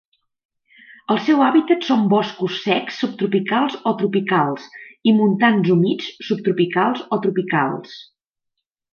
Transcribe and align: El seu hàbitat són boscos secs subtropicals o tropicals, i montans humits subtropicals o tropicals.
El 1.15 1.19
seu 1.25 1.41
hàbitat 1.47 1.83
són 1.89 2.05
boscos 2.13 2.55
secs 2.61 2.97
subtropicals 3.01 3.75
o 3.91 3.93
tropicals, 3.99 4.65
i 5.11 5.13
montans 5.17 5.69
humits 5.75 6.09
subtropicals 6.31 7.05
o 7.17 7.21
tropicals. 7.27 7.93